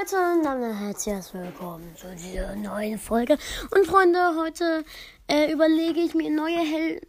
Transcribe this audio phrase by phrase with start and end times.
[0.00, 3.36] Leute, dann herzlich willkommen zu dieser neuen Folge.
[3.70, 4.84] Und Freunde, heute
[5.28, 7.00] äh, überlege ich mir neue Hel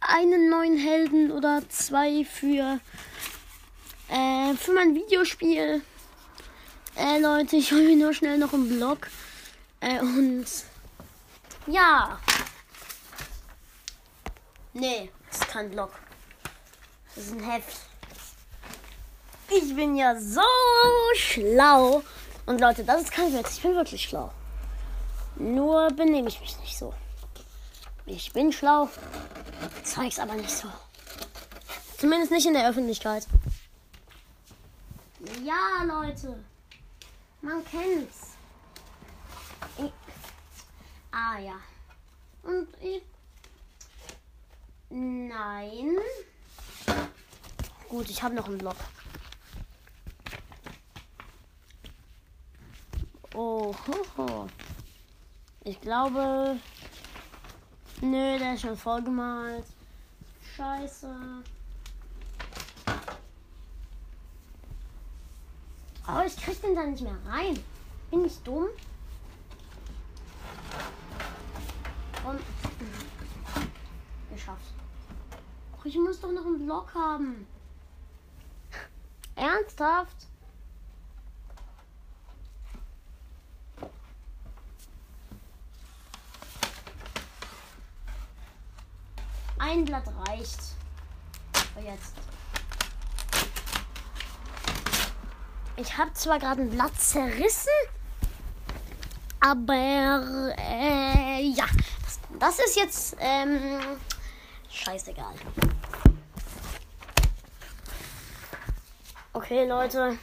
[0.00, 2.80] einen neuen Helden oder zwei für,
[4.08, 5.82] äh, für mein Videospiel.
[6.96, 9.08] Äh, Leute, ich hole mir nur schnell noch einen Blog.
[9.80, 10.46] Äh, und
[11.66, 12.18] ja.
[14.74, 15.90] Nee, das ist kein Blog.
[17.14, 17.78] Das ist ein Heft.
[19.50, 20.40] Ich bin ja so
[21.14, 22.02] schlau.
[22.48, 23.58] Und Leute, das ist kein Witz.
[23.58, 24.32] Ich bin wirklich schlau.
[25.36, 26.94] Nur benehme ich mich nicht so.
[28.06, 28.88] Ich bin schlau.
[29.84, 30.66] Zeig's aber nicht so.
[31.98, 33.26] Zumindest nicht in der Öffentlichkeit.
[35.44, 36.42] Ja, Leute.
[37.42, 38.38] Man kennt's.
[39.76, 39.92] Ich,
[41.12, 41.56] ah ja.
[42.44, 43.02] Und ich.
[44.88, 45.98] Nein.
[47.90, 48.76] Gut, ich habe noch einen Block.
[53.40, 54.48] Oh, ho, ho.
[55.62, 56.58] Ich glaube.
[58.00, 59.64] Nö, der ist schon vollgemalt.
[60.56, 61.14] Scheiße.
[66.04, 67.62] Aber ich krieg den da nicht mehr rein.
[68.10, 68.66] Bin ich dumm?
[72.26, 72.40] Und.
[74.32, 74.74] Geschafft.
[75.84, 77.46] Ich muss doch noch einen Block haben.
[79.36, 80.27] Ernsthaft?
[89.68, 90.58] Ein Blatt reicht.
[91.52, 92.14] Für jetzt.
[95.76, 97.68] Ich habe zwar gerade ein Blatt zerrissen,
[99.40, 101.66] aber äh, ja,
[102.02, 103.78] das, das ist jetzt ähm,
[104.70, 105.34] scheißegal.
[109.34, 110.18] Okay, Leute.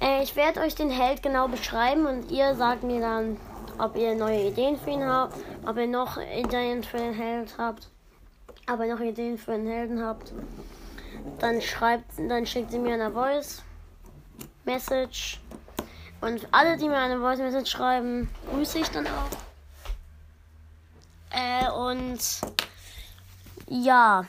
[0.00, 3.40] Äh, ich werde euch den Held genau beschreiben und ihr sagt mir dann,
[3.78, 7.88] ob ihr neue Ideen für ihn habt, ob ihr noch Ideen für den Held habt,
[8.80, 10.32] ihr noch Ideen für den Helden habt.
[11.38, 13.62] Dann schreibt, dann schickt sie mir eine Voice
[14.64, 15.40] Message.
[16.20, 19.28] Und alle, die mir eine Voice Message schreiben, grüße ich dann auch.
[21.30, 22.20] Äh, und
[23.68, 24.24] ja.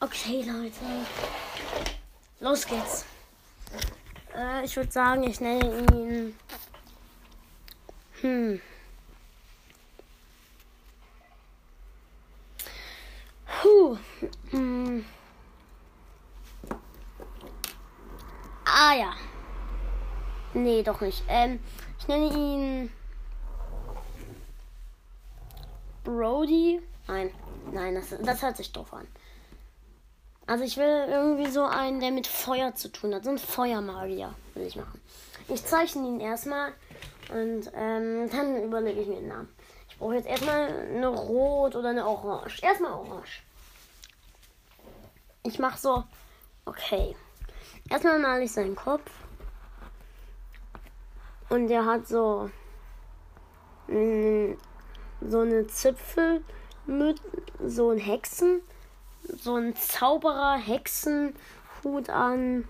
[0.00, 0.74] Okay, Leute.
[2.40, 3.04] Los geht's.
[4.36, 6.38] Äh, ich würde sagen, ich nenne ihn.
[8.20, 8.60] Hm.
[13.46, 13.98] Puh.
[14.50, 15.04] Hm.
[18.64, 19.12] Ah ja.
[20.86, 21.24] Doch nicht.
[21.28, 21.58] Ähm,
[21.98, 22.92] ich nenne ihn.
[26.04, 26.80] Brody.
[27.08, 27.30] Nein,
[27.72, 29.06] nein, das, das hört sich doof an.
[30.46, 33.24] Also ich will irgendwie so einen, der mit Feuer zu tun hat.
[33.24, 35.00] So ein Feuermagier will ich machen.
[35.48, 36.72] Ich zeichne ihn erstmal
[37.30, 39.48] und ähm, dann überlege ich mir den Namen.
[39.88, 42.62] Ich brauche jetzt erstmal eine Rot oder eine Orange.
[42.62, 43.42] Erstmal Orange.
[45.42, 46.04] Ich mache so,
[46.64, 47.16] okay.
[47.90, 49.10] Erstmal male ich seinen Kopf.
[51.48, 52.50] Und der hat so,
[53.88, 56.42] so eine Zipfel
[56.86, 57.20] mit
[57.60, 58.62] so ein Hexen
[59.34, 62.66] so ein Zauberer Hexenhut an.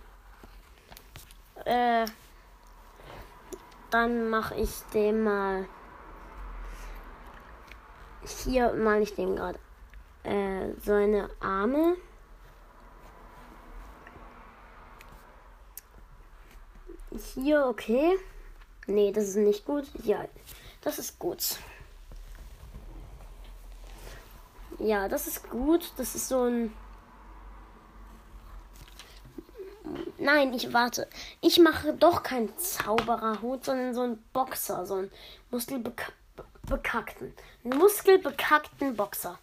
[1.64, 2.06] Äh,
[3.90, 5.68] dann mache ich dem mal.
[8.44, 9.58] Hier male ich dem gerade
[10.24, 11.96] äh, seine Arme.
[17.34, 18.18] Hier, okay.
[18.86, 19.84] Nee, das ist nicht gut.
[20.04, 20.24] Ja,
[20.82, 21.58] das ist gut.
[24.78, 25.92] Ja, das ist gut.
[25.96, 26.72] Das ist so ein.
[30.18, 31.08] Nein, ich warte.
[31.40, 35.10] Ich mache doch keinen Zaubererhut, sondern so einen Boxer, so einen
[35.50, 37.34] muskelbekackten.
[37.62, 39.38] Muskelbekackten Boxer.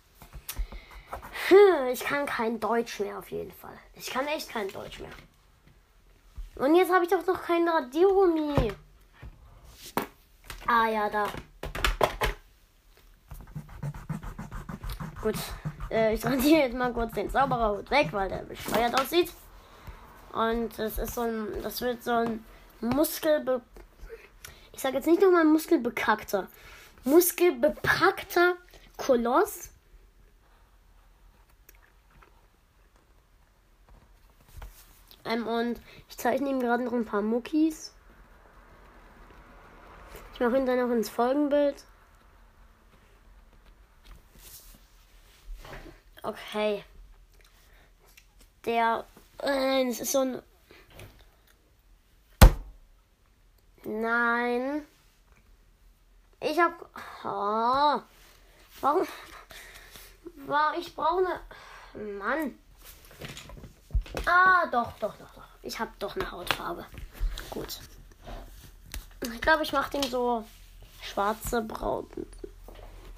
[1.91, 3.77] Ich kann kein Deutsch mehr auf jeden Fall.
[3.95, 5.11] Ich kann echt kein Deutsch mehr.
[6.55, 8.73] Und jetzt habe ich doch noch keinen Radiergummi.
[10.75, 11.27] Ah ja, da.
[15.21, 15.35] Gut.
[15.91, 19.31] Äh, ich radiere jetzt mal kurz den Zaubererhut weg, weil der bescheuert aussieht.
[20.31, 21.61] Und das ist so ein.
[21.61, 22.43] Das wird so ein
[22.81, 23.61] Muskelbe.
[24.71, 26.47] Ich sage jetzt nicht nochmal muskelbekackter.
[27.03, 28.55] Muskelbepackter
[28.97, 29.69] Koloss.
[35.23, 35.79] Ähm, und
[36.09, 37.92] ich zeichne ihm gerade noch ein paar Muckis.
[40.51, 41.83] Ihn dann noch ins Folgenbild.
[46.23, 46.83] Okay.
[48.65, 49.05] Der
[49.41, 50.41] Äh, es ist so ein.
[53.83, 54.85] Nein.
[56.39, 56.73] Ich hab.
[57.23, 58.01] Oh.
[58.81, 59.07] Warum?
[60.47, 62.13] War ich brauche eine.
[62.17, 62.57] Mann.
[64.25, 65.47] Ah, doch, doch, doch, doch.
[65.61, 66.85] Ich habe doch eine Hautfarbe.
[67.49, 67.79] Gut.
[69.31, 70.43] Ich glaube, ich mache den so
[71.01, 72.07] schwarze Braun.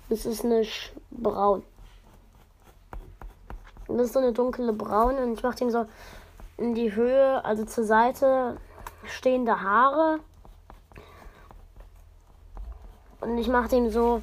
[0.10, 1.64] Das ist eine Sch Braun.
[3.88, 5.86] Das ist so eine dunkle Braun und ich mache den so
[6.58, 8.58] in die Höhe, also zur Seite
[9.06, 10.20] stehende Haare.
[13.22, 14.22] Und ich mache dem so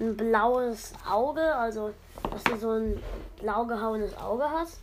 [0.00, 1.92] ein blaues Auge, also
[2.30, 3.02] dass du so ein
[3.40, 4.80] blau gehauenes Auge hast.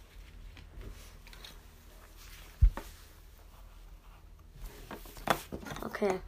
[5.85, 6.19] Okay.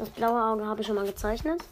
[0.00, 1.62] Das blaue Auge habe ich schon mal gezeichnet.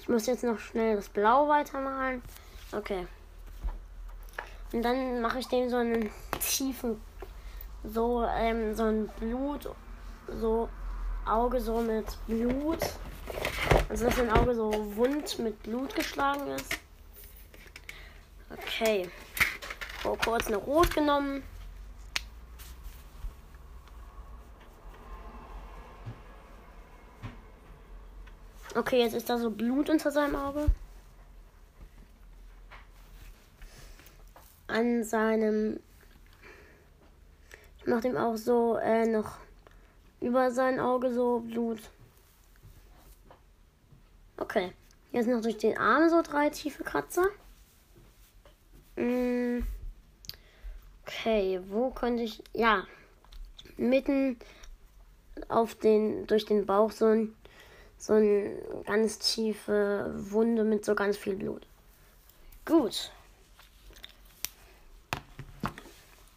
[0.00, 2.20] Ich muss jetzt noch schnell das Blau weitermalen.
[2.72, 3.06] Okay.
[4.72, 6.10] Und dann mache ich dem so einen
[6.40, 7.00] tiefen,
[7.84, 9.72] so, ähm, so ein Blut,
[10.26, 10.68] so
[11.24, 12.80] Auge so mit Blut.
[13.88, 16.76] Also dass sein Auge so wund mit Blut geschlagen ist.
[18.50, 19.08] Okay.
[20.02, 21.44] Oh, kurz eine Rot genommen.
[28.80, 30.64] Okay, jetzt ist da so Blut unter seinem Auge.
[34.68, 35.80] An seinem.
[37.76, 39.36] Ich mache dem auch so äh, noch
[40.22, 41.78] über sein Auge so Blut.
[44.38, 44.72] Okay.
[45.12, 47.26] Jetzt noch durch den Arm so drei tiefe Kratzer.
[48.96, 49.58] Mm.
[51.02, 52.42] Okay, wo könnte ich.
[52.54, 52.86] Ja.
[53.76, 54.38] Mitten
[55.50, 56.26] auf den.
[56.26, 57.36] durch den Bauch so ein
[58.00, 58.56] so eine
[58.86, 61.66] ganz tiefe Wunde mit so ganz viel Blut.
[62.64, 63.12] Gut.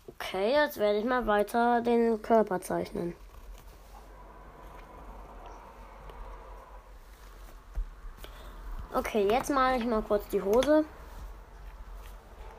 [0.08, 3.16] Okay, jetzt werde ich mal weiter den Körper zeichnen.
[8.94, 10.84] Okay, jetzt male ich mal kurz die Hose.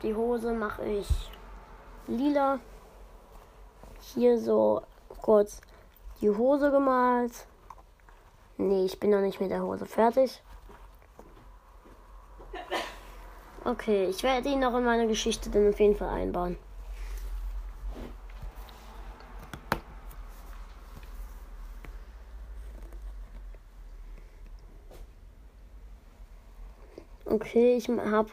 [0.01, 1.07] Die Hose mache ich
[2.07, 2.59] lila.
[3.99, 4.81] Hier so
[5.21, 5.61] kurz
[6.21, 7.45] die Hose gemalt.
[8.57, 10.41] Nee, ich bin noch nicht mit der Hose fertig.
[13.65, 16.57] Okay, ich werde ihn noch in meine Geschichte dann auf jeden Fall einbauen.
[27.25, 28.29] Okay, ich habe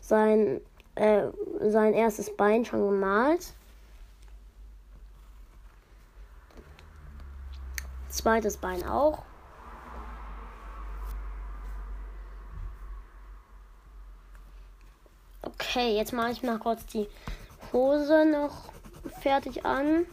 [0.00, 0.60] sein,
[0.94, 1.26] äh,
[1.60, 3.52] sein erstes Bein schon gemalt.
[8.08, 9.22] Zweites Bein auch.
[15.80, 17.08] Okay, jetzt mache ich mal kurz die
[17.72, 18.70] Hose noch
[19.22, 20.04] fertig an.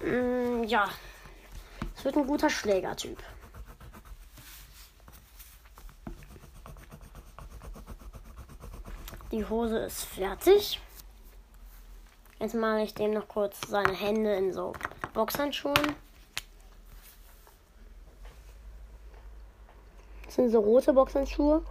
[0.00, 0.88] Mm, ja,
[1.96, 3.18] es wird ein guter Schlägertyp.
[9.32, 10.80] Die Hose ist fertig.
[12.38, 14.74] Jetzt mache ich dem noch kurz seine Hände in so
[15.12, 15.96] Boxhandschuhen.
[20.24, 21.64] Das sind so rote Boxhandschuhe.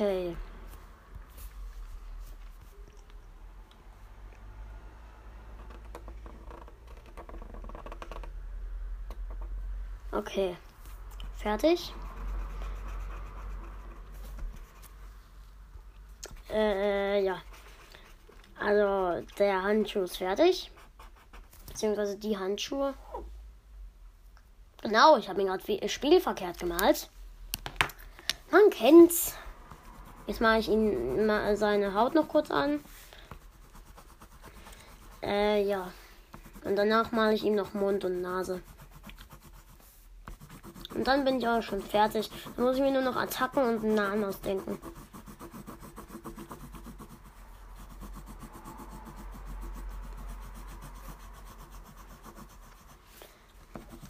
[0.00, 0.34] Okay.
[10.10, 10.56] Okay.
[11.36, 11.92] Fertig?
[16.48, 17.42] Äh, ja.
[18.58, 20.72] Also, der Handschuh ist fertig.
[21.66, 22.94] Beziehungsweise die Handschuhe.
[24.80, 27.10] Genau, ich habe ihn gerade spielverkehrt gemalt.
[28.50, 29.36] Man kennt's.
[30.26, 32.80] Jetzt mache ich ihn mal seine Haut noch kurz an.
[35.22, 35.92] Äh, ja.
[36.64, 38.62] Und danach male ich ihm noch Mund und Nase.
[40.94, 42.30] Und dann bin ich auch schon fertig.
[42.56, 44.78] Dann muss ich mir nur noch Attacken und Namen ausdenken.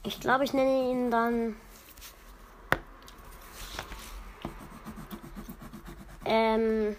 [0.03, 1.57] Ich glaube, ich nenne ihn dann
[6.31, 6.95] Ähm.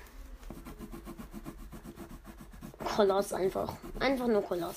[2.83, 3.73] Koloss einfach.
[3.99, 4.75] Einfach nur Koloss.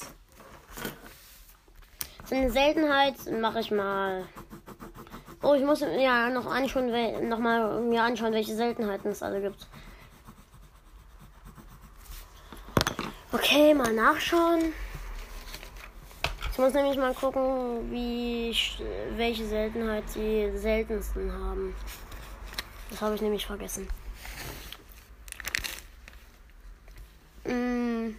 [2.25, 4.25] So eine Seltenheit mache ich mal.
[5.43, 9.67] Oh, ich muss ja noch anschauen, noch mal mir anschauen, welche Seltenheiten es alle gibt.
[13.33, 14.73] Okay, mal nachschauen.
[16.53, 18.57] Ich muss nämlich mal gucken, wie
[19.17, 21.75] welche Seltenheit die seltensten haben.
[22.91, 23.89] Das habe ich nämlich vergessen.
[27.45, 28.15] Mm,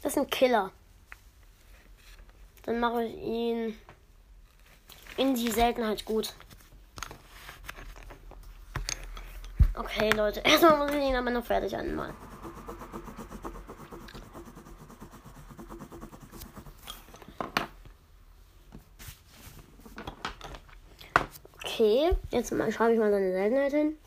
[0.11, 0.71] ist ein Killer.
[2.63, 3.77] Dann mache ich ihn
[5.15, 6.33] in die Seltenheit gut.
[9.73, 10.41] Okay, Leute.
[10.43, 12.13] Erstmal muss ich ihn aber noch fertig anmalen.
[21.63, 23.97] Okay, jetzt schreibe ich mal seine Seltenheit hin.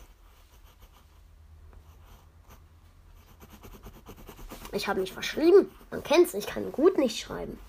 [4.74, 5.70] Ich habe mich verschrieben.
[5.92, 7.60] Man kennt's, ich kann gut nicht schreiben.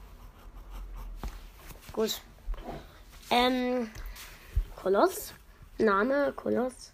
[1.93, 2.19] Gut.
[3.29, 3.91] Ähm,
[4.75, 5.33] Koloss.
[5.77, 6.91] Name, Koloss.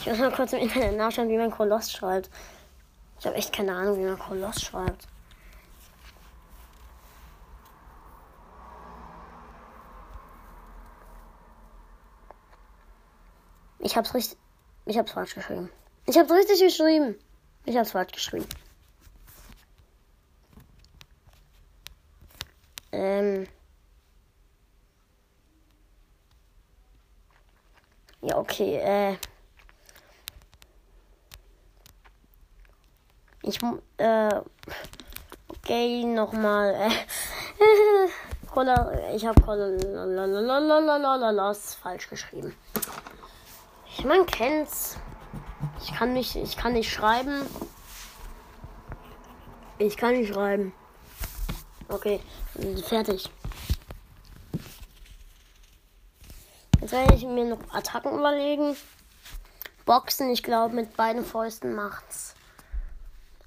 [0.00, 2.30] Ich muss mal kurz im Internet nachschauen, wie man Koloss schreibt.
[3.20, 5.06] Ich habe echt keine Ahnung, wie man Koloss schreibt.
[13.78, 14.38] Ich hab's richtig.
[14.86, 15.70] Ich hab's falsch geschrieben.
[16.06, 17.18] Ich hab's richtig geschrieben.
[17.64, 18.46] Ich hab's falsch geschrieben.
[22.92, 23.46] Ähm.
[28.20, 29.16] Ja, okay, äh.
[33.42, 33.58] Ich,
[33.96, 34.40] äh.
[35.48, 36.90] Okay, nochmal, äh.
[39.14, 39.74] Ich hab Cola
[41.74, 42.54] falsch geschrieben.
[43.96, 44.96] Ich man kennt's.
[45.80, 47.46] Ich kann nicht, ich kann nicht schreiben.
[49.78, 50.72] Ich kann nicht schreiben.
[51.88, 52.20] Okay,
[52.86, 53.30] fertig.
[56.80, 58.76] Jetzt werde ich mir noch Attacken überlegen.
[59.86, 62.34] Boxen, ich glaube, mit beiden Fäusten macht's.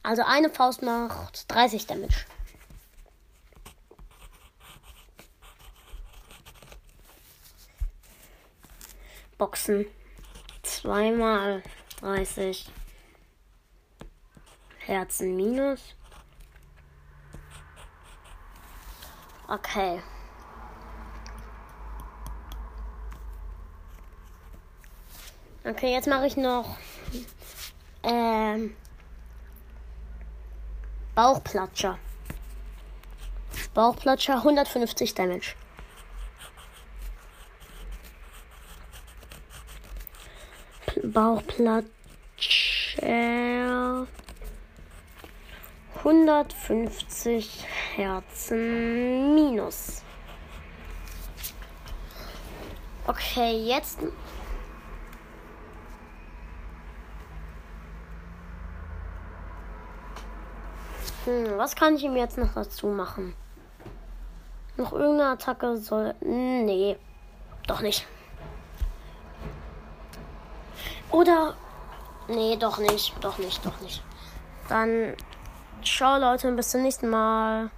[0.02, 2.26] Also eine Faust macht 30 Damage.
[9.38, 9.86] Boxen.
[10.88, 11.64] Zweimal
[12.00, 12.66] 30
[14.86, 15.82] Herzen minus.
[19.50, 20.02] Okay.
[25.66, 26.78] Okay, jetzt mache ich noch
[28.04, 28.74] ähm,
[31.16, 32.00] Bauchplatscher.
[33.74, 35.56] Bauchplatscher 150 Damage.
[41.18, 41.88] Bauchplatscher
[45.98, 50.04] 150 Herzen minus.
[53.08, 53.98] Okay, jetzt
[61.26, 63.34] Hm, was kann ich ihm jetzt noch dazu machen?
[64.76, 66.14] Noch irgendeine Attacke soll.
[66.22, 66.96] Nee,
[67.66, 68.06] doch nicht.
[71.12, 71.56] Oder.
[72.28, 73.14] Nee, doch nicht.
[73.22, 74.04] Doch nicht, doch nicht.
[74.70, 75.14] Dann.
[75.84, 77.70] Ciao, Leute, bis zum nächsten Mal.